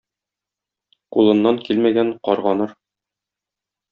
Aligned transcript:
Кулыннан 1.15 1.59
килмәгән 1.69 2.11
карганыр. 2.29 2.73